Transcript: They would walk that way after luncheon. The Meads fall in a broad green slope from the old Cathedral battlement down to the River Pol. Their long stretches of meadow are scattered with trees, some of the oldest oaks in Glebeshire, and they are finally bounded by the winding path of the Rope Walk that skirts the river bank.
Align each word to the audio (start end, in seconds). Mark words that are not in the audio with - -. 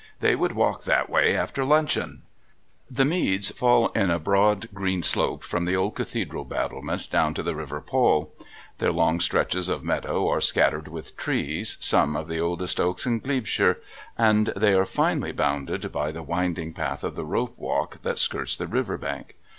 They 0.19 0.35
would 0.35 0.53
walk 0.53 0.85
that 0.85 1.11
way 1.11 1.35
after 1.35 1.63
luncheon. 1.63 2.23
The 2.89 3.05
Meads 3.05 3.51
fall 3.51 3.89
in 3.89 4.09
a 4.09 4.17
broad 4.17 4.67
green 4.73 5.03
slope 5.03 5.43
from 5.43 5.65
the 5.65 5.75
old 5.75 5.93
Cathedral 5.93 6.43
battlement 6.43 7.07
down 7.11 7.35
to 7.35 7.43
the 7.43 7.53
River 7.53 7.79
Pol. 7.81 8.33
Their 8.79 8.91
long 8.91 9.19
stretches 9.19 9.69
of 9.69 9.83
meadow 9.83 10.27
are 10.27 10.41
scattered 10.41 10.87
with 10.87 11.15
trees, 11.17 11.77
some 11.79 12.15
of 12.15 12.27
the 12.29 12.39
oldest 12.39 12.79
oaks 12.79 13.05
in 13.05 13.19
Glebeshire, 13.19 13.77
and 14.17 14.47
they 14.55 14.73
are 14.73 14.87
finally 14.87 15.33
bounded 15.33 15.91
by 15.91 16.11
the 16.11 16.23
winding 16.23 16.73
path 16.73 17.03
of 17.03 17.15
the 17.15 17.23
Rope 17.23 17.53
Walk 17.55 18.01
that 18.01 18.17
skirts 18.17 18.57
the 18.57 18.65
river 18.65 18.97
bank. 18.97 19.35